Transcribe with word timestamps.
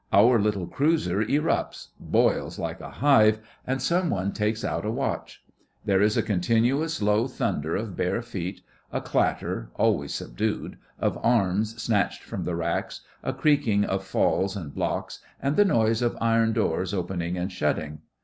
Our 0.11 0.39
little 0.39 0.65
cruiser 0.65 1.23
erupts—boils 1.23 2.57
like 2.57 2.81
a 2.81 2.89
hive—and 2.89 3.83
some 3.83 4.09
one 4.09 4.31
takes 4.33 4.65
out 4.65 4.83
a 4.83 4.89
watch. 4.89 5.43
There 5.85 6.01
is 6.01 6.17
a 6.17 6.23
continuous 6.23 7.03
low 7.03 7.27
thunder 7.27 7.75
of 7.75 7.95
bare 7.95 8.23
feet, 8.23 8.61
a 8.91 8.99
clatter, 8.99 9.69
always 9.75 10.11
subdued, 10.15 10.79
of 10.97 11.19
arms 11.23 11.79
snatched 11.79 12.23
from 12.23 12.45
the 12.45 12.55
racks, 12.55 13.01
a 13.21 13.31
creaking 13.31 13.85
of 13.85 14.03
falls 14.03 14.55
and 14.57 14.73
blocks, 14.73 15.19
and 15.39 15.55
the 15.55 15.65
noise 15.65 16.01
of 16.01 16.17
iron 16.19 16.51
doors 16.51 16.95
opening 16.95 17.37
and 17.37 17.51
shutting. 17.51 17.99